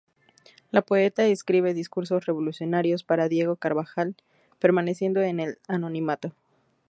La 0.71 0.81
poeta 0.81 1.25
escribe 1.27 1.75
discursos 1.75 2.25
revolucionarios 2.25 3.03
para 3.03 3.27
Diego 3.29 3.55
Carvajal, 3.57 4.15
permaneciendo 4.57 5.21
en 5.21 5.39
el 5.39 5.59
anonimato. 5.67 6.33